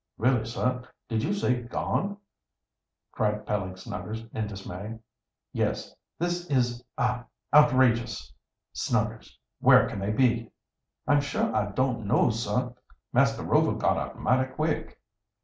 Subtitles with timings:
[0.17, 2.17] "Really, sir, did you say 'gone'?"
[3.11, 4.97] cried Peleg Snuggers, in dismay.
[5.53, 5.93] "Yes.
[6.17, 8.33] This is ah outrageous,
[8.73, 9.37] Snuggers.
[9.59, 10.49] Where can they be?"
[11.05, 12.73] "I'm sure I don't know, sir.
[13.13, 14.99] Master Rover got out mighty quick."